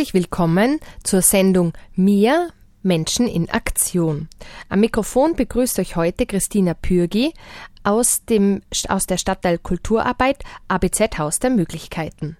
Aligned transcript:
Herzlich 0.00 0.14
willkommen 0.14 0.80
zur 1.04 1.20
Sendung 1.20 1.74
Mir 1.94 2.54
Menschen 2.82 3.28
in 3.28 3.50
Aktion. 3.50 4.30
Am 4.70 4.80
Mikrofon 4.80 5.36
begrüßt 5.36 5.78
euch 5.78 5.94
heute 5.94 6.24
Christina 6.24 6.72
Pürgi 6.72 7.34
aus, 7.84 8.24
dem, 8.24 8.62
aus 8.88 9.04
der 9.04 9.18
Stadtteil 9.18 9.58
Kulturarbeit 9.58 10.42
ABZ 10.68 11.18
Haus 11.18 11.38
der 11.38 11.50
Möglichkeiten. 11.50 12.38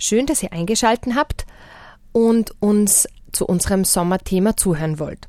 Schön, 0.00 0.26
dass 0.26 0.42
ihr 0.42 0.52
eingeschalten 0.52 1.14
habt 1.14 1.46
und 2.10 2.50
uns 2.60 3.06
zu 3.30 3.46
unserem 3.46 3.84
Sommerthema 3.84 4.56
zuhören 4.56 4.98
wollt. 4.98 5.28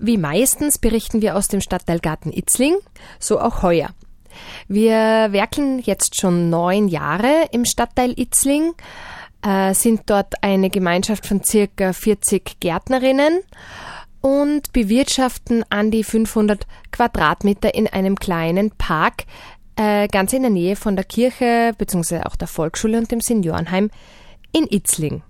Wie 0.00 0.18
meistens 0.18 0.78
berichten 0.78 1.22
wir 1.22 1.36
aus 1.36 1.46
dem 1.46 1.60
Stadtteil 1.60 2.00
Garten 2.00 2.32
Itzling, 2.32 2.74
so 3.20 3.38
auch 3.38 3.62
heuer. 3.62 3.90
Wir 4.66 5.28
werkeln 5.30 5.78
jetzt 5.78 6.20
schon 6.20 6.50
neun 6.50 6.88
Jahre 6.88 7.48
im 7.52 7.64
Stadtteil 7.64 8.18
Itzling 8.18 8.74
äh, 9.42 9.74
sind 9.74 10.02
dort 10.06 10.34
eine 10.42 10.70
Gemeinschaft 10.70 11.26
von 11.26 11.42
circa 11.42 11.92
40 11.92 12.60
Gärtnerinnen 12.60 13.40
und 14.20 14.72
bewirtschaften 14.72 15.64
an 15.70 15.90
die 15.90 16.04
500 16.04 16.66
Quadratmeter 16.90 17.74
in 17.74 17.86
einem 17.86 18.16
kleinen 18.16 18.70
Park 18.72 19.24
äh, 19.76 20.08
ganz 20.08 20.32
in 20.32 20.42
der 20.42 20.50
Nähe 20.50 20.74
von 20.74 20.96
der 20.96 21.04
Kirche 21.04 21.74
bzw. 21.76 22.20
auch 22.22 22.36
der 22.36 22.48
Volksschule 22.48 22.98
und 22.98 23.12
dem 23.12 23.20
Seniorenheim 23.20 23.90
in 24.52 24.66
Itzling. 24.68 25.22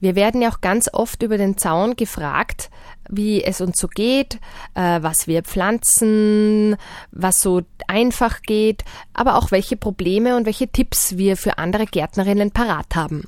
Wir 0.00 0.14
werden 0.16 0.42
ja 0.42 0.50
auch 0.50 0.60
ganz 0.60 0.88
oft 0.92 1.22
über 1.22 1.38
den 1.38 1.58
Zaun 1.58 1.94
gefragt, 1.94 2.70
wie 3.08 3.44
es 3.44 3.60
uns 3.60 3.78
so 3.78 3.88
geht, 3.88 4.38
äh, 4.74 5.02
was 5.02 5.26
wir 5.26 5.42
pflanzen, 5.42 6.76
was 7.10 7.40
so 7.40 7.62
einfach 7.86 8.42
geht, 8.42 8.84
aber 9.12 9.36
auch 9.36 9.50
welche 9.50 9.76
Probleme 9.76 10.36
und 10.36 10.46
welche 10.46 10.68
Tipps 10.68 11.16
wir 11.16 11.36
für 11.36 11.58
andere 11.58 11.86
Gärtnerinnen 11.86 12.50
parat 12.50 12.94
haben. 12.94 13.24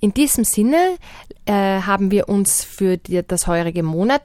In 0.00 0.14
diesem 0.14 0.44
Sinne 0.44 0.96
äh, 1.44 1.52
haben 1.52 2.10
wir 2.10 2.28
uns 2.28 2.64
für 2.64 2.96
die, 2.96 3.22
das 3.26 3.46
heurige 3.46 3.82
Monat 3.82 4.22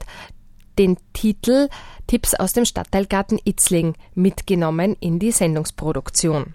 den 0.78 0.96
Titel 1.12 1.68
Tipps 2.06 2.34
aus 2.34 2.52
dem 2.52 2.64
Stadtteilgarten 2.64 3.38
Itzling 3.44 3.94
mitgenommen 4.14 4.96
in 5.00 5.18
die 5.18 5.32
Sendungsproduktion. 5.32 6.54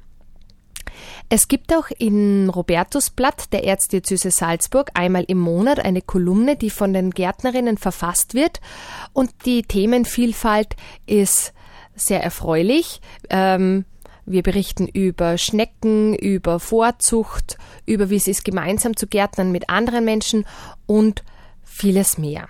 Es 1.30 1.48
gibt 1.48 1.74
auch 1.74 1.90
in 1.98 2.50
Robertusblatt 2.50 3.52
der 3.54 3.64
Erzdiözese 3.64 4.31
Salzburg 4.31 4.92
einmal 4.94 5.24
im 5.28 5.40
Monat 5.40 5.80
eine 5.80 6.02
Kolumne, 6.02 6.56
die 6.56 6.70
von 6.70 6.94
den 6.94 7.12
Gärtnerinnen 7.12 7.78
verfasst 7.78 8.34
wird 8.34 8.62
und 9.14 9.31
die 9.46 9.64
Themenvielfalt 9.64 10.76
ist 11.06 11.54
sehr 11.96 12.24
erfreulich. 12.24 13.02
Ähm, 13.30 13.86
wir 14.26 14.42
berichten 14.42 14.88
über 14.88 15.38
Schnecken, 15.38 16.16
über 16.16 16.59
Vorzucht, 16.59 17.58
über 17.86 18.10
wie 18.10 18.16
es 18.16 18.28
ist, 18.28 18.46
gemeinsam 18.46 18.96
zu 18.96 19.08
gärtnern 19.08 19.52
mit 19.52 19.70
anderen 19.70 20.06
Menschen 20.06 20.46
und 20.86 21.24
vieles 21.64 22.18
mehr. 22.18 22.48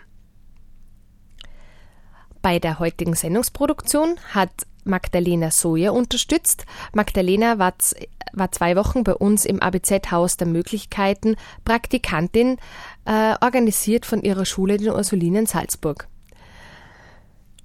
Bei 2.42 2.60
der 2.60 2.80
heutigen 2.80 3.16
Sendungsproduktion 3.16 4.18
hat 4.34 4.52
Magdalena 4.84 5.52
Soja 5.52 5.92
unterstützt. 5.92 6.66
Magdalena 6.94 7.60
war, 7.60 7.74
war 8.34 8.52
zwei 8.52 8.76
Wochen 8.76 9.04
bei 9.04 9.14
uns 9.14 9.46
im 9.46 9.62
ABZ-Haus 9.62 10.38
der 10.38 10.48
Möglichkeiten 10.48 11.36
Praktikantin, 11.66 12.58
äh, 13.06 13.36
organisiert 13.42 14.06
von 14.06 14.22
ihrer 14.22 14.46
Schule 14.46 14.78
den 14.78 14.92
Ursulinen 14.92 15.46
Salzburg. 15.46 16.08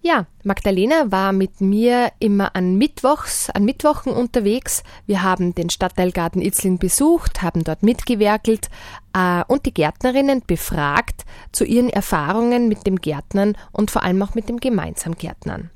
Ja, 0.01 0.27
Magdalena 0.45 1.11
war 1.11 1.33
mit 1.33 1.61
mir 1.61 2.13
immer 2.21 2.55
an 2.55 2.77
Mittwochs, 2.77 3.51
an 3.51 3.65
Mittwochen 3.65 4.13
unterwegs. 4.13 4.85
Wir 5.07 5.23
haben 5.23 5.55
den 5.55 5.71
Stadtteilgarten 5.71 6.41
Itzling 6.41 6.79
besucht, 6.79 7.43
haben 7.43 7.65
dort 7.65 7.83
mitgewerkelt 7.83 8.71
äh, 9.13 9.43
und 9.49 9.67
die 9.67 9.75
Gärtnerinnen 9.75 10.43
befragt 10.47 11.25
zu 11.51 11.65
ihren 11.65 11.91
Erfahrungen 11.91 12.69
mit 12.69 12.87
dem 12.87 13.01
Gärtnern 13.01 13.57
und 13.73 13.91
vor 13.91 14.05
allem 14.05 14.23
auch 14.23 14.35
mit 14.35 14.49
dem 14.49 14.61
gemeinsamen 14.61 15.17
Gärtnern. 15.17 15.71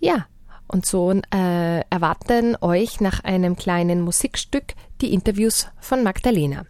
Ja, 0.00 0.26
und 0.66 0.86
so 0.86 1.12
äh, 1.12 1.80
erwarten 1.90 2.56
euch 2.60 3.00
nach 3.00 3.22
einem 3.22 3.56
kleinen 3.56 4.00
Musikstück 4.00 4.74
die 5.00 5.12
Interviews 5.12 5.68
von 5.78 6.02
Magdalena. 6.02 6.64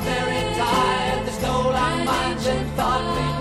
very 0.00 0.42
tired. 0.54 1.26
They 1.26 1.32
stole 1.32 1.72
our 1.72 2.04
minds 2.04 2.46
and 2.46 2.70
thought 2.76 3.35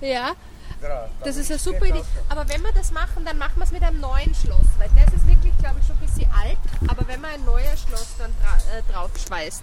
Ja, 0.00 0.34
das 1.24 1.36
ist 1.36 1.50
eine 1.50 1.58
super 1.58 1.86
Idee. 1.86 2.02
Aber 2.28 2.48
wenn 2.48 2.62
wir 2.62 2.72
das 2.72 2.92
machen, 2.92 3.24
dann 3.24 3.38
machen 3.38 3.56
wir 3.56 3.64
es 3.64 3.72
mit 3.72 3.82
einem 3.82 4.00
neuen 4.00 4.34
Schloss, 4.34 4.66
weil 4.78 4.88
das 4.94 5.12
ist 5.12 5.26
wirklich, 5.26 5.56
glaube 5.58 5.80
ich, 5.80 5.86
schon 5.86 5.96
ein 5.96 6.06
bisschen 6.06 6.30
alt. 6.32 6.58
Aber 6.86 7.06
wenn 7.08 7.20
man 7.20 7.32
ein 7.32 7.44
neues 7.44 7.82
Schloss 7.82 8.14
dann 8.18 8.32
dra 8.40 8.56
äh, 8.76 8.82
draufschweißt. 8.92 9.62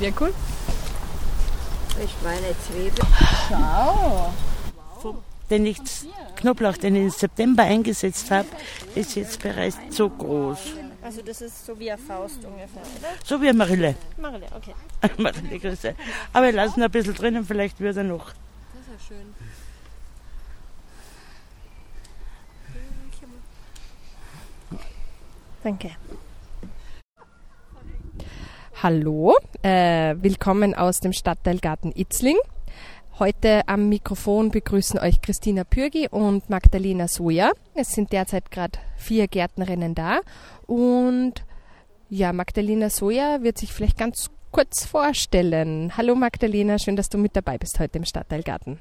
Ja, 0.00 0.10
cool. 0.20 0.34
Ich 2.02 2.14
meine 2.22 2.54
Zwiebel. 2.58 3.04
Den 5.50 5.66
ich 5.66 5.78
Knoblauch, 6.36 6.76
den 6.76 6.96
ich 6.96 7.02
im 7.02 7.10
September 7.10 7.62
eingesetzt 7.62 8.30
habe, 8.30 8.48
ist 8.94 9.14
jetzt 9.14 9.40
bereits 9.42 9.78
so 9.90 10.08
groß. 10.08 10.58
Also 11.02 11.20
das 11.20 11.42
ist 11.42 11.66
so 11.66 11.78
wie 11.78 11.90
eine 11.92 12.00
Faust 12.00 12.44
ungefähr, 12.44 12.82
oder? 12.82 13.08
So 13.22 13.40
wie 13.40 13.48
eine 13.48 13.58
Marille. 13.58 13.94
Marille, 14.16 14.46
okay. 14.56 14.74
Marille 15.22 15.58
Grüße. 15.58 15.94
Aber 16.32 16.46
wir 16.46 16.52
lassen 16.52 16.82
ein 16.82 16.90
bisschen 16.90 17.14
drinnen, 17.14 17.44
vielleicht 17.44 17.78
wird 17.78 17.96
er 17.96 18.04
noch. 18.04 18.32
Das 18.32 18.96
ist 18.96 19.08
ja 19.10 19.16
schön. 19.16 19.34
Danke. 25.62 25.90
Hallo, 28.82 29.34
äh, 29.62 30.16
willkommen 30.18 30.74
aus 30.74 30.98
dem 30.98 31.12
Stadtteil 31.12 31.58
Garten 31.58 31.92
Itzling. 31.94 32.36
Heute 33.18 33.66
am 33.68 33.88
Mikrofon 33.88 34.50
begrüßen 34.50 34.98
euch 34.98 35.22
Christina 35.22 35.62
Pürgi 35.62 36.08
und 36.10 36.50
Magdalena 36.50 37.06
Soja. 37.06 37.52
Es 37.74 37.92
sind 37.92 38.12
derzeit 38.12 38.50
gerade 38.50 38.78
vier 38.96 39.28
Gärtnerinnen 39.28 39.94
da 39.94 40.20
und 40.66 41.44
ja, 42.10 42.32
Magdalena 42.32 42.90
Soja 42.90 43.42
wird 43.42 43.58
sich 43.58 43.72
vielleicht 43.72 43.96
ganz 43.96 44.30
kurz 44.50 44.84
vorstellen. 44.84 45.96
Hallo 45.96 46.16
Magdalena, 46.16 46.78
schön, 46.78 46.96
dass 46.96 47.08
du 47.08 47.16
mit 47.16 47.36
dabei 47.36 47.58
bist 47.58 47.78
heute 47.78 47.98
im 47.98 48.04
Stadtteil 48.04 48.42
Garten. 48.42 48.80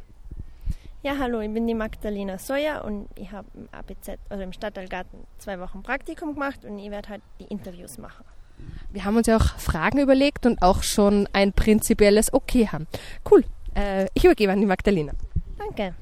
Ja, 1.03 1.17
hallo, 1.19 1.39
ich 1.39 1.53
bin 1.53 1.67
die 1.67 1.75
Magdalena 1.75 2.39
Sawyer 2.39 2.83
und 2.83 3.07
ich 3.15 3.31
habe 3.31 3.47
im 3.53 3.69
ABZ, 3.71 4.17
also 4.29 4.43
im 4.43 4.53
Stadtteilgarten, 4.53 5.19
zwei 5.37 5.59
Wochen 5.59 5.83
Praktikum 5.83 6.33
gemacht 6.33 6.65
und 6.65 6.79
ich 6.79 6.89
werde 6.89 7.09
halt 7.09 7.21
die 7.39 7.45
Interviews 7.45 7.99
machen. 7.99 8.25
Wir 8.91 9.05
haben 9.05 9.17
uns 9.17 9.27
ja 9.27 9.37
auch 9.37 9.57
Fragen 9.57 9.99
überlegt 9.99 10.45
und 10.45 10.61
auch 10.61 10.83
schon 10.83 11.27
ein 11.33 11.53
prinzipielles 11.53 12.31
Okay 12.33 12.67
haben. 12.71 12.87
Cool. 13.29 13.43
Äh, 13.75 14.05
ich 14.13 14.23
übergebe 14.23 14.51
an 14.51 14.59
die 14.59 14.67
Magdalena. 14.67 15.13
Danke. 15.57 15.95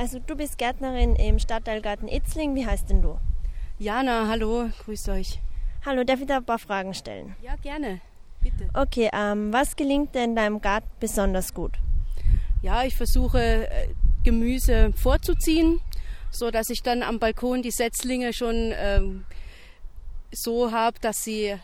Also 0.00 0.18
du 0.18 0.34
bist 0.34 0.56
Gärtnerin 0.56 1.14
im 1.14 1.38
Stadtteilgarten 1.38 2.08
Itzling. 2.08 2.54
Wie 2.54 2.64
heißt 2.64 2.88
denn 2.88 3.02
du? 3.02 3.18
Jana, 3.78 4.28
hallo, 4.28 4.70
grüßt 4.82 5.10
euch. 5.10 5.40
Hallo, 5.84 6.04
darf 6.04 6.22
ich 6.22 6.26
da 6.26 6.38
ein 6.38 6.44
paar 6.46 6.58
Fragen 6.58 6.94
stellen? 6.94 7.36
Ja, 7.42 7.56
gerne, 7.56 8.00
bitte. 8.40 8.70
Okay, 8.72 9.10
ähm, 9.12 9.52
was 9.52 9.76
gelingt 9.76 10.14
denn 10.14 10.34
deinem 10.34 10.62
Garten 10.62 10.88
besonders 11.00 11.52
gut? 11.52 11.72
Ja, 12.62 12.84
ich 12.84 12.96
versuche 12.96 13.68
äh, 13.68 13.88
Gemüse 14.24 14.94
vorzuziehen, 14.96 15.80
so 16.30 16.50
dass 16.50 16.70
ich 16.70 16.82
dann 16.82 17.02
am 17.02 17.18
Balkon 17.18 17.60
die 17.60 17.70
Setzlinge 17.70 18.32
schon 18.32 18.72
ähm, 18.74 19.26
so 20.32 20.72
habe, 20.72 20.98
dass 21.02 21.24
sie, 21.24 21.56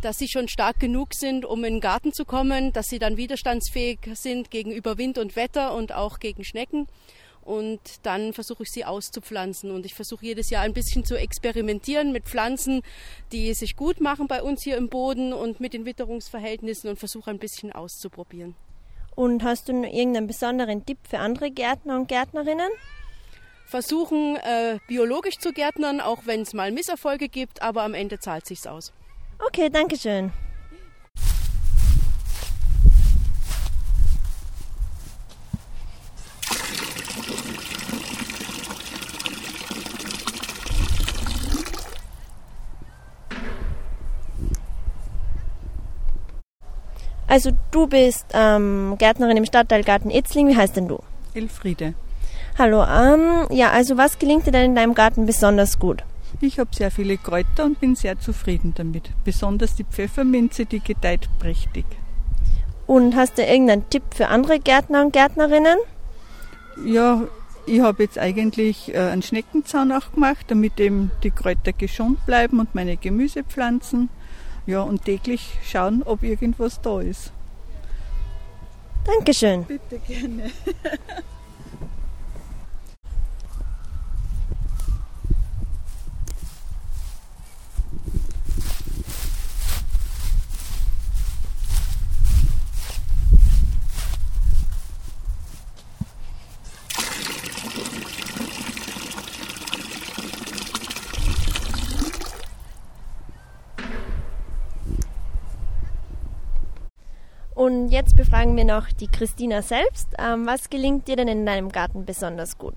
dass 0.00 0.16
sie 0.16 0.28
schon 0.28 0.48
stark 0.48 0.80
genug 0.80 1.12
sind, 1.12 1.44
um 1.44 1.62
in 1.64 1.74
den 1.74 1.80
Garten 1.82 2.14
zu 2.14 2.24
kommen, 2.24 2.72
dass 2.72 2.88
sie 2.88 2.98
dann 2.98 3.18
widerstandsfähig 3.18 3.98
sind 4.14 4.50
gegenüber 4.50 4.96
Wind 4.96 5.18
und 5.18 5.36
Wetter 5.36 5.74
und 5.74 5.92
auch 5.92 6.20
gegen 6.20 6.42
Schnecken. 6.42 6.86
Und 7.50 7.80
dann 8.04 8.32
versuche 8.32 8.62
ich 8.62 8.70
sie 8.70 8.84
auszupflanzen. 8.84 9.72
Und 9.72 9.84
ich 9.84 9.94
versuche 9.94 10.24
jedes 10.24 10.50
Jahr 10.50 10.62
ein 10.62 10.72
bisschen 10.72 11.04
zu 11.04 11.16
experimentieren 11.16 12.12
mit 12.12 12.26
Pflanzen, 12.26 12.82
die 13.32 13.52
sich 13.54 13.74
gut 13.74 14.00
machen 14.00 14.28
bei 14.28 14.40
uns 14.40 14.62
hier 14.62 14.76
im 14.76 14.88
Boden 14.88 15.32
und 15.32 15.58
mit 15.58 15.72
den 15.72 15.84
Witterungsverhältnissen 15.84 16.88
und 16.88 16.96
versuche 16.96 17.28
ein 17.28 17.40
bisschen 17.40 17.72
auszuprobieren. 17.72 18.54
Und 19.16 19.42
hast 19.42 19.68
du 19.68 19.72
noch 19.72 19.92
irgendeinen 19.92 20.28
besonderen 20.28 20.86
Tipp 20.86 20.98
für 21.02 21.18
andere 21.18 21.50
Gärtner 21.50 21.96
und 21.96 22.06
Gärtnerinnen? 22.06 22.70
Versuchen 23.66 24.36
äh, 24.36 24.78
biologisch 24.86 25.38
zu 25.38 25.52
gärtnern, 25.52 26.00
auch 26.00 26.26
wenn 26.26 26.42
es 26.42 26.54
mal 26.54 26.70
Misserfolge 26.70 27.28
gibt, 27.28 27.62
aber 27.62 27.82
am 27.82 27.94
Ende 27.94 28.20
zahlt 28.20 28.46
sich's 28.46 28.68
aus. 28.68 28.92
Okay, 29.44 29.70
danke 29.70 29.96
schön. 29.96 30.32
Also 47.30 47.52
du 47.70 47.86
bist 47.86 48.26
ähm, 48.32 48.96
Gärtnerin 48.98 49.36
im 49.36 49.44
Stadtteilgarten 49.44 50.10
Itzling. 50.10 50.48
Wie 50.48 50.56
heißt 50.56 50.74
denn 50.74 50.88
du? 50.88 50.98
Elfriede. 51.32 51.94
Hallo. 52.58 52.82
Ähm, 52.82 53.46
ja, 53.50 53.70
also 53.70 53.96
was 53.96 54.18
gelingt 54.18 54.48
dir 54.48 54.50
denn 54.50 54.70
in 54.70 54.74
deinem 54.74 54.94
Garten 54.94 55.26
besonders 55.26 55.78
gut? 55.78 56.02
Ich 56.40 56.58
habe 56.58 56.70
sehr 56.74 56.90
viele 56.90 57.16
Kräuter 57.18 57.66
und 57.66 57.78
bin 57.78 57.94
sehr 57.94 58.18
zufrieden 58.18 58.72
damit. 58.74 59.10
Besonders 59.24 59.76
die 59.76 59.84
Pfefferminze, 59.84 60.66
die 60.66 60.80
gedeiht 60.80 61.28
prächtig. 61.38 61.84
Und 62.88 63.14
hast 63.14 63.38
du 63.38 63.42
irgendeinen 63.42 63.88
Tipp 63.90 64.02
für 64.12 64.26
andere 64.26 64.58
Gärtner 64.58 65.02
und 65.02 65.12
Gärtnerinnen? 65.12 65.78
Ja, 66.84 67.22
ich 67.64 67.80
habe 67.80 68.02
jetzt 68.02 68.18
eigentlich 68.18 68.92
äh, 68.92 68.98
einen 68.98 69.22
Schneckenzaun 69.22 69.92
auch 69.92 70.10
gemacht, 70.12 70.46
damit 70.48 70.80
eben 70.80 71.12
die 71.22 71.30
Kräuter 71.30 71.72
geschont 71.72 72.26
bleiben 72.26 72.58
und 72.58 72.74
meine 72.74 72.96
Gemüsepflanzen. 72.96 74.08
Ja, 74.70 74.82
und 74.82 75.04
täglich 75.04 75.58
schauen, 75.64 76.04
ob 76.04 76.22
irgendwas 76.22 76.80
da 76.80 77.00
ist. 77.00 77.32
Dankeschön. 79.04 79.64
Bitte 79.64 79.98
gerne. 79.98 80.44
Jetzt 107.90 108.16
befragen 108.16 108.56
wir 108.56 108.64
noch 108.64 108.86
die 108.92 109.08
Christina 109.08 109.62
selbst. 109.62 110.06
Ähm, 110.16 110.46
was 110.46 110.70
gelingt 110.70 111.08
dir 111.08 111.16
denn 111.16 111.26
in 111.26 111.44
deinem 111.44 111.70
Garten 111.70 112.04
besonders 112.04 112.56
gut? 112.56 112.74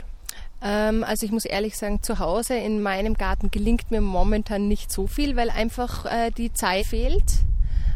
Ähm, 0.60 1.04
also 1.04 1.28
ich 1.28 1.32
muss 1.32 1.46
ehrlich 1.46 1.78
sagen, 1.78 2.02
zu 2.02 2.18
Hause 2.18 2.56
in 2.56 2.82
meinem 2.82 3.14
Garten 3.14 3.52
gelingt 3.52 3.92
mir 3.92 4.02
momentan 4.02 4.68
nicht 4.68 4.92
so 4.92 5.06
viel, 5.06 5.36
weil 5.36 5.52
einfach 5.52 6.06
äh, 6.06 6.32
die 6.32 6.52
Zeit 6.52 6.88
fehlt. 6.88 7.44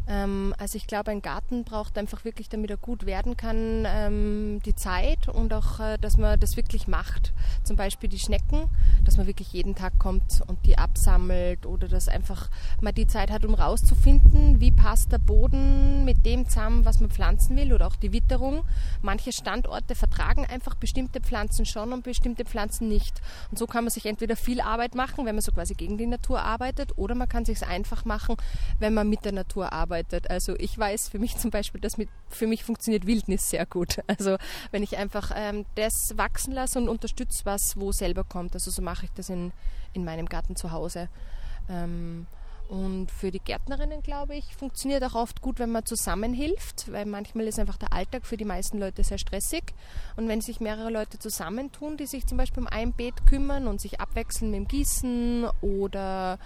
Ähm, 0.08 0.54
also 0.58 0.78
ich 0.78 0.88
glaube, 0.88 1.12
ein 1.12 1.22
Garten 1.22 1.64
braucht 1.64 1.98
einfach 1.98 2.24
wirklich, 2.24 2.48
damit 2.50 2.70
er 2.70 2.78
gut 2.78 3.06
werden 3.06 3.36
kann, 3.36 3.86
ähm, 3.86 4.62
die 4.66 4.76
Zeit 4.76 5.28
und 5.28 5.54
auch, 5.54 5.80
äh, 5.80 5.98
dass 5.98 6.18
man 6.18 6.40
das 6.40 6.56
wirklich 6.56 6.88
macht. 6.88 7.34
Zum 7.64 7.76
Beispiel 7.76 8.10
die 8.10 8.20
Schnecken, 8.20 8.70
dass 9.04 9.18
man 9.18 9.28
wirklich 9.28 9.52
jeden 9.52 9.76
Tag 9.76 10.00
kommt 10.00 10.42
und 10.48 10.66
die 10.66 10.78
absammelt 10.78 11.66
oder 11.66 11.88
dass 11.88 12.08
einfach 12.08 12.50
man 12.80 12.96
die 12.96 13.08
Zeit 13.08 13.32
hat, 13.32 13.44
um 13.44 13.54
rauszufinden, 13.54 14.62
wie 14.62 14.72
passt 14.72 15.12
der 15.12 15.18
Boden 15.18 16.06
mit 16.06 16.26
dem 16.26 16.48
zusammen, 16.48 16.86
was 16.86 17.02
man 17.02 17.10
pflanzen 17.10 17.58
will 17.58 17.74
oder 17.74 17.88
auch 17.88 17.98
die 17.98 18.14
Witterung. 18.14 18.64
Manche 19.02 19.34
Standorte 19.34 19.96
vertragen 19.96 20.46
einfach 20.46 20.76
bestimmte 20.76 21.20
Pflanzen 21.20 21.66
schon 21.66 21.92
und 21.92 22.04
bestimmte 22.04 22.46
Pflanzen 22.46 22.88
nicht. 22.88 23.22
Und 23.52 23.60
so 23.60 23.68
kann 23.68 23.84
man 23.84 23.92
sich 23.92 24.06
entweder 24.06 24.38
viel 24.38 24.62
Arbeit 24.62 24.96
machen, 24.96 25.26
wenn 25.26 25.36
man 25.36 25.42
so 25.42 25.52
quasi 25.52 25.74
gegen 25.74 25.98
die 25.98 26.08
Natur 26.08 26.42
arbeitet, 26.42 26.98
oder 26.98 27.16
man 27.16 27.28
kann 27.28 27.44
sich 27.44 27.58
es 27.58 27.64
einfach 27.64 28.06
machen, 28.06 28.36
wenn 28.80 28.94
man 28.94 29.10
mit 29.10 29.26
der 29.26 29.34
Natur 29.34 29.74
arbeitet 29.74 29.97
arbeitet. 29.98 30.30
Also 30.30 30.56
ich 30.58 30.77
weiß 30.77 31.10
für 31.10 31.20
mich 31.20 31.38
zum 31.38 31.51
Beispiel, 31.51 31.82
dass 31.82 31.98
mit, 31.98 32.10
für 32.30 32.48
mich 32.48 32.63
funktioniert 32.63 33.06
Wildnis 33.08 33.50
sehr 33.50 33.66
gut. 33.66 33.98
Also 34.08 34.38
wenn 34.72 34.84
ich 34.84 34.98
einfach 34.98 35.32
ähm, 35.36 35.66
das 35.75 36.13
wachsen 36.16 36.54
lasse 36.54 36.80
und 36.80 36.89
unterstütze, 36.89 37.46
was 37.46 37.77
wo 37.77 37.92
selber 37.92 38.24
kommt. 38.24 38.54
Also 38.54 38.72
so 38.72 38.82
mache 38.82 39.06
ich 39.06 39.12
das 39.12 39.30
in, 39.30 39.51
in 39.94 40.04
meinem 40.04 40.27
Garten 40.27 40.56
zu 40.56 40.72
Hause. 40.72 41.08
Ähm, 41.70 42.25
und 42.70 43.12
für 43.12 43.32
die 43.32 43.39
Gärtnerinnen, 43.39 44.01
glaube 44.01 44.36
ich, 44.36 44.56
funktioniert 44.56 45.04
auch 45.04 45.16
oft 45.16 45.42
gut, 45.42 45.60
wenn 45.60 45.72
man 45.72 45.86
zusammenhilft, 45.86 46.92
weil 46.92 47.06
manchmal 47.06 47.46
ist 47.46 47.60
einfach 47.60 47.77
der 47.77 47.94
Alltag 47.94 48.25
für 48.25 48.38
die 48.38 48.46
meisten 48.46 48.80
Leute 48.80 49.04
sehr 49.04 49.18
stressig. 49.18 49.63
Und 50.16 50.27
wenn 50.27 50.42
sich 50.42 50.60
mehrere 50.60 50.89
Leute 50.89 51.20
zusammentun, 51.20 51.98
die 51.98 52.08
sich 52.08 52.25
zum 52.25 52.38
Beispiel 52.38 52.63
um 52.63 52.68
ein 52.68 52.92
Beet 52.92 53.25
kümmern 53.27 53.68
und 53.68 53.80
sich 53.80 54.01
abwechseln 54.01 54.51
mit 54.51 54.60
dem 54.60 54.68
Gießen 54.68 55.48
oder 55.62 56.39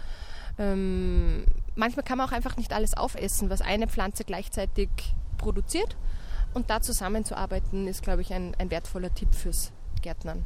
ähm, 0.60 1.46
manchmal 1.76 2.04
kann 2.04 2.18
man 2.18 2.28
auch 2.28 2.32
einfach 2.32 2.58
nicht 2.58 2.74
alles 2.74 2.96
aufessen, 2.96 3.50
was 3.50 3.62
eine 3.62 3.88
Pflanze 3.88 4.24
gleichzeitig 4.24 4.90
produziert. 5.38 5.96
Und 6.54 6.70
da 6.70 6.82
zusammenzuarbeiten 6.82 7.88
ist, 7.88 8.04
glaube 8.04 8.22
ich, 8.22 8.34
ein, 8.34 8.56
ein 8.58 8.72
wertvoller 8.72 9.14
Tipp 9.14 9.34
fürs 9.34 9.72
Gärtnern. 10.02 10.46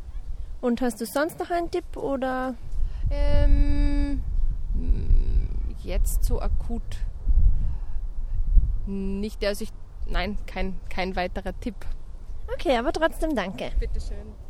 Und 0.62 0.82
hast 0.82 1.02
du 1.02 1.06
sonst 1.06 1.40
noch 1.40 1.50
einen 1.50 1.72
Tipp 1.72 1.98
oder? 1.98 2.56
Ähm, 3.10 4.22
jetzt 5.84 6.24
so 6.24 6.42
akut 6.42 6.82
nicht. 8.86 9.44
Also 9.44 9.64
ich, 9.64 9.72
nein, 10.06 10.38
kein, 10.46 10.80
kein 10.90 11.16
weiterer 11.16 11.60
Tipp. 11.60 11.76
Okay, 12.54 12.78
aber 12.78 12.94
trotzdem 12.94 13.36
danke. 13.36 13.72
Bitteschön. 13.80 14.45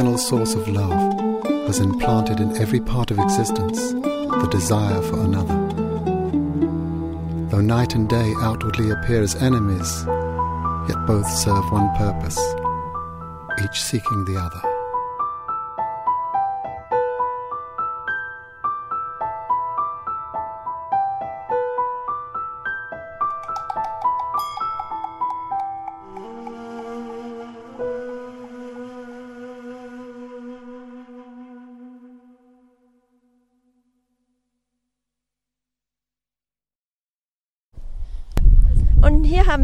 Eternal 0.00 0.16
source 0.16 0.54
of 0.54 0.66
love 0.66 1.44
has 1.66 1.78
implanted 1.78 2.40
in 2.40 2.56
every 2.56 2.80
part 2.80 3.10
of 3.10 3.18
existence 3.18 3.92
the 3.92 4.48
desire 4.50 5.02
for 5.02 5.20
another. 5.20 5.54
Though 7.50 7.60
night 7.60 7.94
and 7.94 8.08
day 8.08 8.32
outwardly 8.40 8.88
appear 8.88 9.20
as 9.20 9.34
enemies, 9.34 10.06
yet 10.88 11.06
both 11.06 11.28
serve 11.30 11.70
one 11.70 11.94
purpose, 11.98 12.38
each 13.62 13.82
seeking 13.82 14.24
the 14.24 14.40
other. 14.40 14.69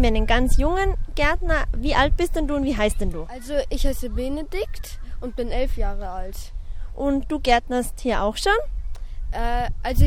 Wir 0.07 0.17
einen 0.17 0.27
ganz 0.29 0.57
jungen 0.57 0.95
Gärtner. 1.17 1.65
Wie 1.77 1.97
alt 1.97 2.17
bist 2.17 2.37
denn 2.37 2.47
du 2.47 2.55
und 2.55 2.65
wie 2.65 2.77
heißt 2.77 3.01
denn 3.01 3.11
du? 3.11 3.25
Also 3.25 3.55
ich 3.71 3.85
heiße 3.85 4.11
Benedikt 4.11 5.01
und 5.21 5.35
bin 5.35 5.51
elf 5.51 5.77
Jahre 5.77 6.11
alt. 6.11 6.53
Und 6.95 7.31
du 7.31 7.41
gärtnerst 7.41 7.99
hier 8.01 8.23
auch 8.23 8.37
schon? 8.37 8.53
Äh, 9.33 9.69
also 9.83 10.05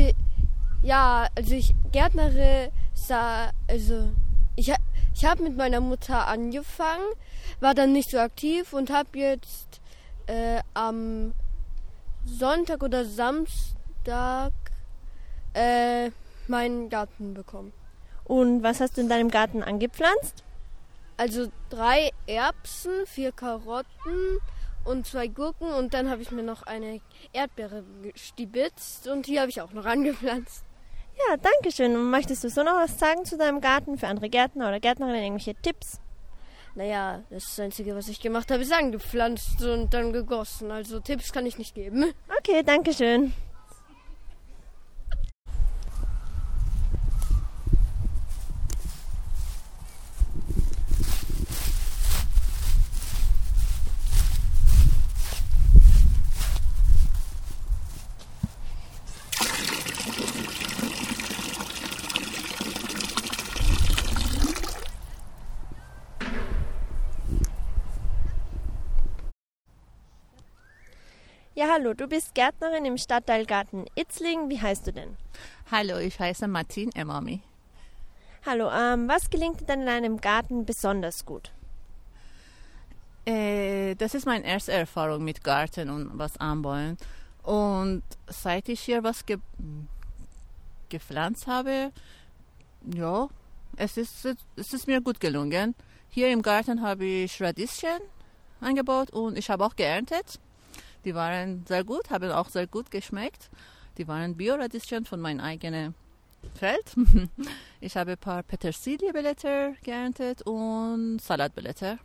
ja, 0.82 1.28
also 1.36 1.54
ich 1.54 1.74
gärtnere, 1.92 2.72
sah, 2.94 3.50
also 3.68 4.08
ich, 4.56 4.72
ich 5.14 5.24
habe 5.26 5.42
mit 5.42 5.58
meiner 5.58 5.82
Mutter 5.82 6.26
angefangen, 6.26 7.04
war 7.60 7.74
dann 7.74 7.92
nicht 7.92 8.10
so 8.10 8.18
aktiv 8.18 8.72
und 8.72 8.90
habe 8.90 9.18
jetzt 9.18 9.82
äh, 10.28 10.60
am 10.72 11.34
Sonntag 12.24 12.82
oder 12.82 13.04
Samstag 13.04 14.52
äh, 15.52 16.10
meinen 16.48 16.88
Garten 16.88 17.34
bekommen. 17.34 17.74
Und 18.30 18.62
was 18.62 18.78
hast 18.78 18.96
du 18.96 19.00
in 19.00 19.08
deinem 19.08 19.28
Garten 19.28 19.64
angepflanzt? 19.64 20.44
Also 21.16 21.48
drei 21.68 22.12
Erbsen, 22.28 23.04
vier 23.06 23.32
Karotten 23.32 24.38
und 24.84 25.04
zwei 25.04 25.26
Gurken 25.26 25.66
und 25.66 25.94
dann 25.94 26.08
habe 26.08 26.22
ich 26.22 26.30
mir 26.30 26.44
noch 26.44 26.62
eine 26.62 27.00
Erdbeere 27.32 27.82
gestibitzt 28.04 29.08
und 29.08 29.26
die 29.26 29.40
habe 29.40 29.50
ich 29.50 29.60
auch 29.60 29.72
noch 29.72 29.84
angepflanzt. 29.84 30.62
Ja, 31.28 31.38
danke 31.38 31.74
schön. 31.74 31.96
Und 31.96 32.08
möchtest 32.08 32.44
du 32.44 32.50
so 32.50 32.62
noch 32.62 32.76
was 32.76 33.00
sagen 33.00 33.24
zu 33.24 33.36
deinem 33.36 33.60
Garten 33.60 33.98
für 33.98 34.06
andere 34.06 34.28
Gärtner 34.28 34.68
oder 34.68 34.78
Gärtnerinnen? 34.78 35.24
Irgendwelche 35.24 35.56
Tipps? 35.60 36.00
Naja, 36.76 37.24
das 37.30 37.58
Einzige, 37.58 37.96
was 37.96 38.06
ich 38.06 38.20
gemacht 38.20 38.52
habe, 38.52 38.62
ist 38.62 38.72
angepflanzt 38.72 39.60
und 39.64 39.92
dann 39.92 40.12
gegossen. 40.12 40.70
Also 40.70 41.00
Tipps 41.00 41.32
kann 41.32 41.46
ich 41.46 41.58
nicht 41.58 41.74
geben. 41.74 42.04
Okay, 42.38 42.62
danke 42.64 42.94
schön. 42.94 43.32
Ja, 71.60 71.68
hallo, 71.74 71.92
du 71.92 72.06
bist 72.06 72.34
Gärtnerin 72.34 72.86
im 72.86 72.96
Stadtteilgarten 72.96 73.84
Itzling. 73.94 74.48
Wie 74.48 74.62
heißt 74.62 74.86
du 74.86 74.94
denn? 74.94 75.18
Hallo, 75.70 75.98
ich 75.98 76.18
heiße 76.18 76.48
Martin 76.48 76.90
Emami. 76.94 77.42
Hallo, 78.46 78.70
ähm, 78.70 79.06
was 79.10 79.28
gelingt 79.28 79.60
dir 79.60 79.66
denn 79.66 79.80
in 79.80 79.86
deinem 79.86 80.20
Garten 80.22 80.64
besonders 80.64 81.26
gut? 81.26 81.52
Äh, 83.26 83.94
das 83.96 84.14
ist 84.14 84.24
meine 84.24 84.46
erste 84.46 84.72
Erfahrung 84.72 85.22
mit 85.22 85.44
Garten 85.44 85.90
und 85.90 86.18
was 86.18 86.38
anbauen. 86.38 86.96
Und 87.42 88.04
seit 88.28 88.70
ich 88.70 88.80
hier 88.80 89.04
was 89.04 89.26
ge 89.26 89.36
gepflanzt 90.88 91.46
habe, 91.46 91.92
ja, 92.90 93.28
es 93.76 93.98
ist, 93.98 94.24
es 94.56 94.72
ist 94.72 94.86
mir 94.86 95.02
gut 95.02 95.20
gelungen. 95.20 95.74
Hier 96.08 96.30
im 96.30 96.40
Garten 96.40 96.80
habe 96.80 97.04
ich 97.04 97.42
Radieschen 97.42 98.00
angebaut 98.62 99.10
und 99.10 99.36
ich 99.36 99.50
habe 99.50 99.62
auch 99.66 99.76
geerntet. 99.76 100.40
Die 101.04 101.14
waren 101.14 101.64
sehr 101.66 101.84
gut, 101.84 102.10
haben 102.10 102.30
auch 102.30 102.48
sehr 102.48 102.66
gut 102.66 102.90
geschmeckt. 102.90 103.50
Die 103.98 104.06
waren 104.06 104.36
Bio-Radieschen 104.36 105.04
von 105.04 105.20
meinem 105.20 105.40
eigenen 105.40 105.94
Feld. 106.54 106.94
Ich 107.82 107.96
habe 107.96 108.12
ein 108.12 108.18
paar 108.18 108.42
Petersilieblätter 108.42 109.72
geerntet 109.82 110.42
und 110.42 111.18
Salatblätter. 111.18 111.96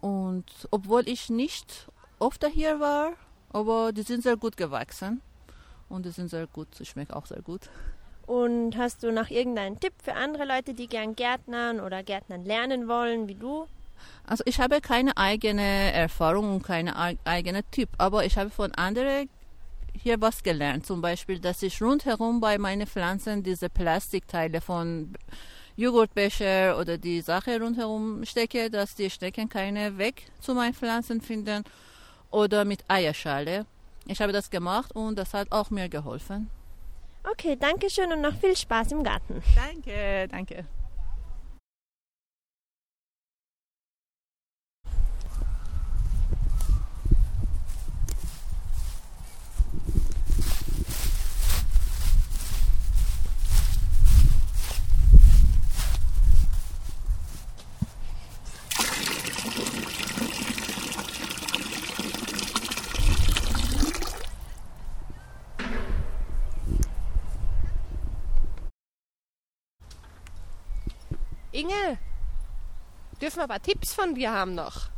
Und 0.00 0.46
obwohl 0.70 1.06
ich 1.06 1.28
nicht 1.28 1.88
oft 2.18 2.46
hier 2.46 2.80
war, 2.80 3.12
aber 3.50 3.92
die 3.92 4.00
sind 4.00 4.22
sehr 4.22 4.38
gut 4.38 4.56
gewachsen 4.56 5.20
und 5.90 6.06
die 6.06 6.10
sind 6.10 6.30
sehr 6.30 6.46
gut, 6.46 6.74
sie 6.74 6.86
schmecken 6.86 7.12
auch 7.12 7.26
sehr 7.26 7.42
gut. 7.42 7.68
Und 8.26 8.76
hast 8.76 9.02
du 9.02 9.12
noch 9.12 9.28
irgendeinen 9.28 9.80
Tipp 9.80 9.92
für 10.02 10.14
andere 10.14 10.46
Leute, 10.46 10.74
die 10.74 10.86
gern 10.86 11.14
Gärtnern 11.16 11.80
oder 11.80 12.02
Gärtnern 12.02 12.44
lernen 12.44 12.88
wollen, 12.88 13.28
wie 13.28 13.34
du? 13.34 13.66
Also 14.24 14.44
ich 14.46 14.60
habe 14.60 14.80
keine 14.80 15.16
eigene 15.16 15.92
Erfahrung 15.92 16.54
und 16.56 16.62
keine 16.62 16.94
eigene 17.24 17.62
Tipp, 17.70 17.88
aber 17.98 18.24
ich 18.24 18.36
habe 18.36 18.50
von 18.50 18.74
anderen 18.74 19.28
hier 19.92 20.20
was 20.20 20.42
gelernt. 20.42 20.86
Zum 20.86 21.00
Beispiel, 21.00 21.38
dass 21.38 21.62
ich 21.62 21.82
rundherum 21.82 22.40
bei 22.40 22.58
meinen 22.58 22.86
Pflanzen 22.86 23.42
diese 23.42 23.68
Plastikteile 23.68 24.60
von 24.60 25.14
Joghurtbecher 25.76 26.76
oder 26.78 26.98
die 26.98 27.20
Sache 27.20 27.60
rundherum 27.60 28.24
stecke, 28.24 28.70
dass 28.70 28.94
die 28.94 29.10
Schnecken 29.10 29.48
keine 29.48 29.96
Weg 29.96 30.24
zu 30.40 30.54
meinen 30.54 30.74
Pflanzen 30.74 31.20
finden. 31.20 31.64
Oder 32.30 32.64
mit 32.64 32.84
Eierschale. 32.88 33.64
Ich 34.06 34.20
habe 34.20 34.32
das 34.32 34.50
gemacht 34.50 34.94
und 34.94 35.16
das 35.16 35.34
hat 35.34 35.50
auch 35.50 35.70
mir 35.70 35.88
geholfen. 35.88 36.50
Okay, 37.30 37.56
danke 37.58 37.90
schön 37.90 38.12
und 38.12 38.20
noch 38.20 38.34
viel 38.34 38.56
Spaß 38.56 38.92
im 38.92 39.02
Garten. 39.02 39.42
Danke, 39.54 40.28
danke. 40.28 40.64
Inge, 71.58 71.98
dürfen 73.20 73.38
wir 73.38 73.42
ein 73.42 73.48
paar 73.48 73.62
Tipps 73.62 73.92
von 73.92 74.14
dir 74.14 74.30
haben 74.30 74.54
noch? 74.54 74.90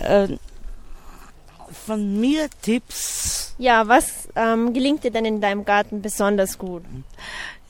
Äh, 0.00 0.36
von 1.86 2.20
mir 2.20 2.48
Tipps. 2.62 3.54
Ja, 3.58 3.86
was 3.86 4.28
ähm, 4.34 4.72
gelingt 4.72 5.04
dir 5.04 5.12
denn 5.12 5.24
in 5.24 5.40
deinem 5.40 5.64
Garten 5.64 6.02
besonders 6.02 6.58
gut? 6.58 6.82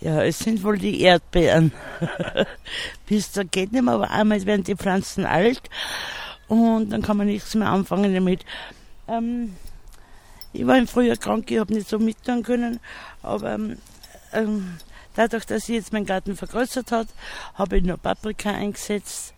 Ja, 0.01 0.23
es 0.23 0.39
sind 0.39 0.63
wohl 0.63 0.79
die 0.79 1.03
Erdbeeren. 1.03 1.73
Bis 3.07 3.33
da 3.33 3.43
geht 3.43 3.73
nicht 3.73 3.85
mehr, 3.85 3.95
aber 3.95 4.11
einmal 4.11 4.45
werden 4.47 4.65
die 4.65 4.75
Pflanzen 4.75 5.27
alt 5.27 5.61
und 6.49 6.89
dann 6.91 7.03
kann 7.03 7.19
man 7.19 7.27
nichts 7.27 7.55
mehr 7.55 7.69
anfangen 7.69 8.15
damit. 8.15 8.47
Ähm, 9.07 9.55
ich 10.55 10.67
war 10.67 10.79
im 10.79 10.87
Frühjahr 10.87 11.17
krank, 11.17 11.51
ich 11.51 11.59
habe 11.59 11.75
nicht 11.75 11.89
so 11.89 11.99
mittun 11.99 12.45
können, 12.45 12.79
aber 13.23 13.59
ähm, 14.33 14.79
dadurch, 15.17 15.45
dass 15.45 15.69
ich 15.69 15.75
jetzt 15.75 15.93
meinen 15.93 16.07
Garten 16.07 16.37
vergrößert 16.37 16.93
hat, 16.93 17.09
habe 17.55 17.79
ich 17.79 17.85
noch 17.85 18.01
Paprika 18.01 18.51
eingesetzt, 18.51 19.35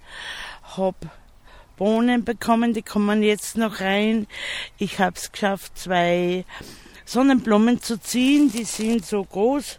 habe 0.77 1.11
Bohnen 1.79 2.25
bekommen, 2.25 2.75
die 2.75 2.83
kommen 2.83 3.23
jetzt 3.23 3.57
noch 3.57 3.81
rein. 3.81 4.27
Ich 4.79 4.99
habe 4.99 5.17
es 5.17 5.33
geschafft, 5.33 5.79
zwei 5.79 6.45
Sonnenblumen 7.07 7.81
zu 7.81 7.99
ziehen, 7.99 8.51
die 8.51 8.65
sind 8.65 9.05
so 9.05 9.25
groß, 9.25 9.79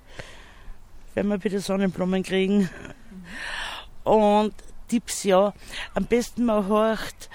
wenn 1.13 1.27
wir 1.27 1.43
wieder 1.43 1.59
Sonnenblumen 1.59 2.23
kriegen. 2.23 2.69
Und 4.03 4.53
Tipps, 4.87 5.23
ja, 5.23 5.53
am 5.93 6.05
besten 6.05 6.45
man 6.45 6.67
horcht 6.67 7.29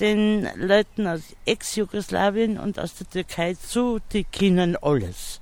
den 0.00 0.48
Leuten 0.56 1.06
aus 1.06 1.22
Ex-Jugoslawien 1.44 2.58
und 2.58 2.78
aus 2.78 2.94
der 2.94 3.08
Türkei 3.08 3.54
zu, 3.54 3.98
die 4.12 4.24
kennen 4.24 4.76
alles. 4.76 5.40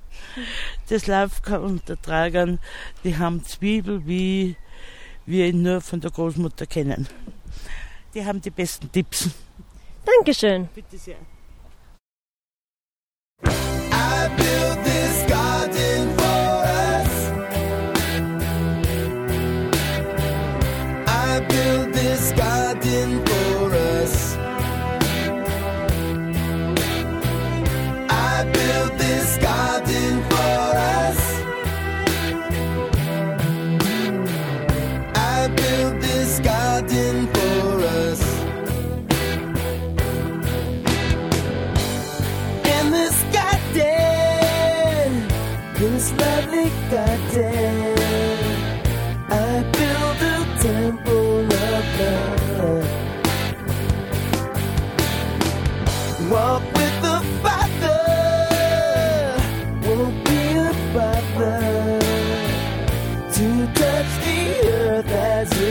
Das 0.89 1.03
Slavka 1.03 1.57
und 1.57 1.87
der 1.89 1.97
Dragan, 1.97 2.59
die 3.03 3.17
haben 3.17 3.43
Zwiebel, 3.43 4.05
wie 4.05 4.55
wir 5.25 5.47
ihn 5.47 5.61
nur 5.61 5.81
von 5.81 5.99
der 6.01 6.11
Großmutter 6.11 6.65
kennen. 6.65 7.07
Die 8.13 8.25
haben 8.25 8.41
die 8.41 8.49
besten 8.49 8.91
Tipps. 8.91 9.29
Dankeschön. 10.05 10.69
Bitte 10.73 10.97
sehr. 10.97 11.17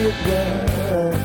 It. 0.09 1.17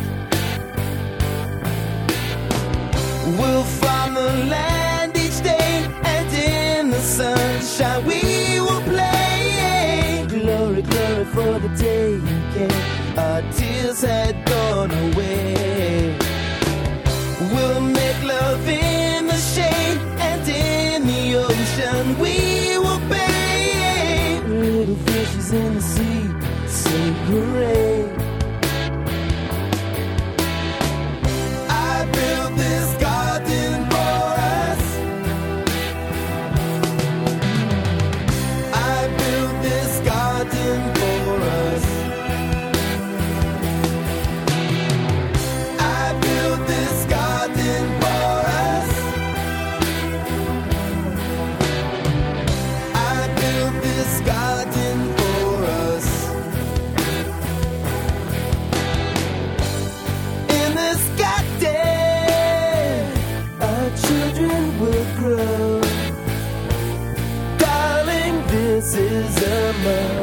We'll 3.39 3.63
farm 3.63 4.13
the 4.15 4.33
land 4.49 5.15
each 5.15 5.41
day, 5.43 5.87
and 6.03 6.29
in 6.33 6.89
the 6.89 6.99
sunshine 6.99 8.05
we 8.05 8.59
will 8.59 8.81
play. 8.81 10.25
Glory, 10.27 10.81
glory 10.81 11.25
for 11.25 11.59
the 11.59 11.69
day 11.77 12.19
came. 12.53 13.17
Our 13.17 13.41
tears 13.53 14.01
had 14.01 14.35
gone 14.45 14.91
away. 14.91 16.17
We'll 17.53 17.81
make 17.81 18.23
love 18.23 18.67
in 18.67 19.27
the 19.27 19.37
shade, 19.53 19.99
and 20.29 20.47
in 20.49 21.07
the 21.07 21.35
ocean 21.35 22.19
we 22.19 22.77
will 22.77 23.01
bathe. 23.09 24.45
Little 24.49 24.95
fishes 24.95 25.53
in 25.53 25.75
the 25.75 25.81
sea, 25.81 26.23
say 26.67 27.11
hooray. 27.27 27.90
love. 69.83 70.20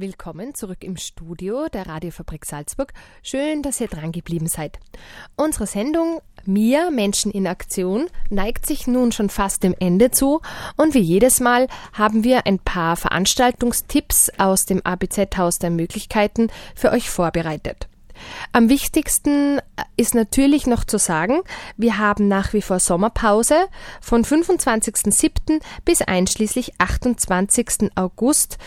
Willkommen 0.00 0.54
zurück 0.54 0.84
im 0.84 0.96
Studio 0.96 1.66
der 1.66 1.88
Radiofabrik 1.88 2.46
Salzburg. 2.46 2.92
Schön, 3.20 3.62
dass 3.64 3.80
ihr 3.80 3.88
dran 3.88 4.12
geblieben 4.12 4.46
seid. 4.46 4.78
Unsere 5.34 5.66
Sendung 5.66 6.20
Mir 6.44 6.92
Menschen 6.92 7.32
in 7.32 7.48
Aktion 7.48 8.06
neigt 8.30 8.64
sich 8.64 8.86
nun 8.86 9.10
schon 9.10 9.28
fast 9.28 9.64
dem 9.64 9.74
Ende 9.76 10.12
zu 10.12 10.40
und 10.76 10.94
wie 10.94 11.00
jedes 11.00 11.40
Mal 11.40 11.66
haben 11.92 12.22
wir 12.22 12.46
ein 12.46 12.60
paar 12.60 12.94
Veranstaltungstipps 12.94 14.30
aus 14.38 14.66
dem 14.66 14.86
ABZ-Haus 14.86 15.58
der 15.58 15.70
Möglichkeiten 15.70 16.46
für 16.76 16.92
euch 16.92 17.10
vorbereitet. 17.10 17.88
Am 18.52 18.68
wichtigsten 18.68 19.60
ist 19.96 20.14
natürlich 20.14 20.66
noch 20.66 20.84
zu 20.84 20.98
sagen, 20.98 21.40
wir 21.76 21.98
haben 21.98 22.28
nach 22.28 22.52
wie 22.52 22.62
vor 22.62 22.80
Sommerpause 22.80 23.66
von 24.00 24.24
25.07. 24.24 25.60
bis 25.84 26.02
einschließlich 26.02 26.74
28. 26.78 27.90
August 27.94 28.58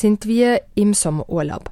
sind 0.00 0.26
wir 0.26 0.62
im 0.74 0.94
Sommerurlaub. 0.94 1.70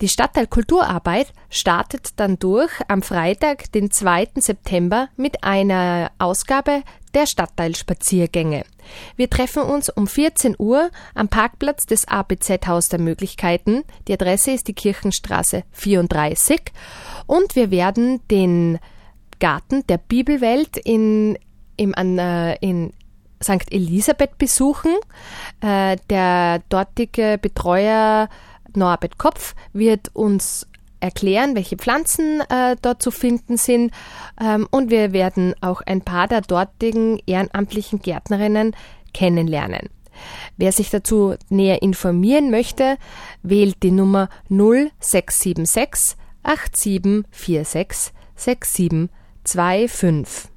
Die 0.00 0.08
Stadtteil 0.08 0.46
Kulturarbeit 0.46 1.32
startet 1.50 2.10
dann 2.16 2.38
durch 2.38 2.72
am 2.88 3.00
Freitag, 3.00 3.70
den 3.72 3.90
2. 3.90 4.32
September 4.36 5.08
mit 5.16 5.44
einer 5.44 6.10
Ausgabe 6.18 6.82
der 7.14 7.26
Stadtteilspaziergänge. 7.26 8.64
Wir 9.16 9.30
treffen 9.30 9.62
uns 9.62 9.88
um 9.88 10.06
14 10.06 10.56
Uhr 10.58 10.90
am 11.14 11.28
Parkplatz 11.28 11.86
des 11.86 12.08
ABZ 12.08 12.66
Haus 12.66 12.88
der 12.88 12.98
Möglichkeiten. 12.98 13.84
Die 14.08 14.12
Adresse 14.12 14.50
ist 14.50 14.66
die 14.68 14.74
Kirchenstraße 14.74 15.62
34 15.70 16.60
und 17.26 17.54
wir 17.54 17.70
werden 17.70 18.20
den 18.28 18.80
Garten 19.38 19.86
der 19.86 19.98
Bibelwelt 19.98 20.76
in, 20.76 21.38
im, 21.76 21.94
äh, 21.94 22.56
in 22.56 22.92
St. 23.44 23.70
Elisabeth 23.70 24.36
besuchen. 24.38 24.92
Äh, 25.60 25.98
der 26.10 26.60
dortige 26.68 27.38
Betreuer 27.40 28.28
Norbert 28.74 29.18
Kopf 29.18 29.54
wird 29.72 30.10
uns 30.14 30.66
erklären, 31.00 31.54
welche 31.54 31.76
Pflanzen 31.76 32.40
äh, 32.48 32.76
dort 32.80 33.02
zu 33.02 33.10
finden 33.10 33.58
sind. 33.58 33.92
Ähm, 34.40 34.66
und 34.70 34.90
wir 34.90 35.12
werden 35.12 35.54
auch 35.60 35.82
ein 35.82 36.00
paar 36.00 36.28
der 36.28 36.40
dortigen 36.40 37.20
ehrenamtlichen 37.26 38.00
Gärtnerinnen 38.00 38.74
kennenlernen. 39.12 39.90
Wer 40.56 40.72
sich 40.72 40.88
dazu 40.90 41.34
näher 41.48 41.82
informieren 41.82 42.50
möchte, 42.50 42.96
wählt 43.42 43.82
die 43.82 43.90
Nummer 43.90 44.28
0676 44.48 46.16
8746 46.42 48.14
6725. 48.36 50.53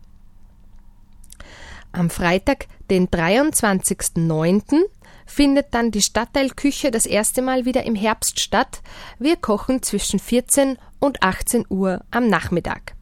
Am 1.91 2.09
Freitag, 2.09 2.67
den 2.89 3.07
23.09., 3.07 4.83
findet 5.25 5.73
dann 5.73 5.91
die 5.91 6.01
Stadtteilküche 6.01 6.89
das 6.89 7.05
erste 7.05 7.41
Mal 7.41 7.65
wieder 7.65 7.83
im 7.83 7.95
Herbst 7.95 8.39
statt. 8.39 8.81
Wir 9.19 9.35
kochen 9.35 9.83
zwischen 9.83 10.19
14 10.19 10.77
und 10.99 11.21
18 11.21 11.65
Uhr 11.69 12.01
am 12.11 12.27
Nachmittag. 12.29 12.95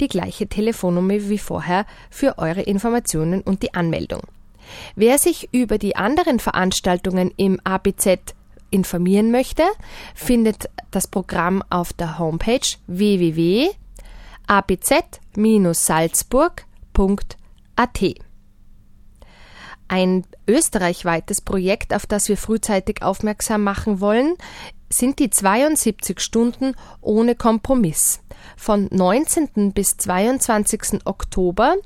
Die 0.00 0.08
gleiche 0.08 0.46
Telefonnummer 0.46 1.14
wie 1.14 1.38
vorher 1.38 1.86
für 2.10 2.38
eure 2.38 2.62
Informationen 2.62 3.40
und 3.40 3.62
die 3.62 3.74
Anmeldung. 3.74 4.22
Wer 4.94 5.18
sich 5.18 5.48
über 5.52 5.78
die 5.78 5.96
anderen 5.96 6.38
Veranstaltungen 6.38 7.32
im 7.36 7.60
ABZ 7.64 8.34
informieren 8.70 9.30
möchte, 9.30 9.62
findet 10.14 10.70
das 10.90 11.06
Programm 11.06 11.62
auf 11.70 11.92
der 11.92 12.18
Homepage 12.18 12.60
www.abz-salzburg.at. 17.76 18.14
Ein 19.86 20.24
österreichweites 20.48 21.40
Projekt, 21.42 21.94
auf 21.94 22.06
das 22.06 22.28
wir 22.28 22.36
frühzeitig 22.36 23.02
aufmerksam 23.02 23.62
machen 23.62 24.00
wollen, 24.00 24.34
sind 24.90 25.18
die 25.18 25.30
72 25.30 26.20
Stunden 26.20 26.74
ohne 27.00 27.34
Kompromiss. 27.34 28.20
Von 28.56 28.88
19. 28.90 29.72
bis 29.72 29.96
22. 29.98 31.04
Oktober 31.04 31.76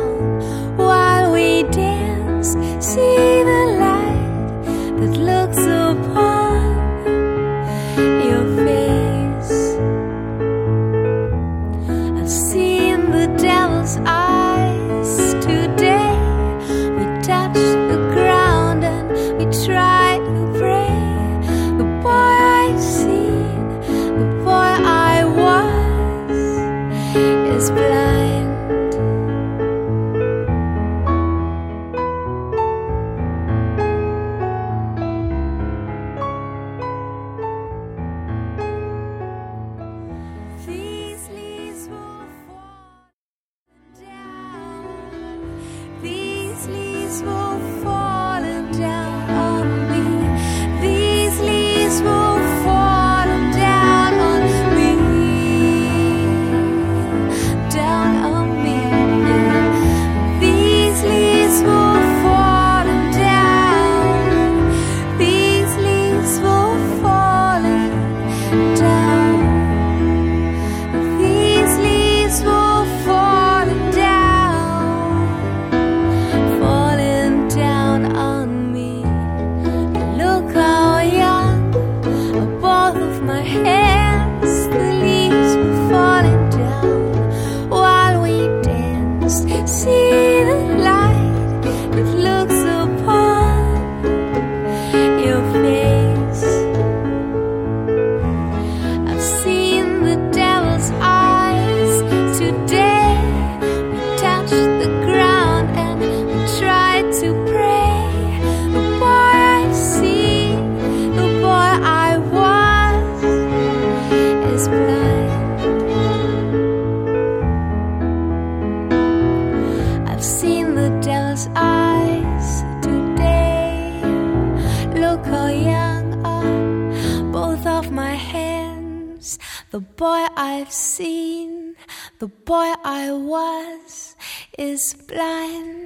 I 132.93 133.09
was 133.13 134.17
is 134.59 134.95
blind. 135.07 135.80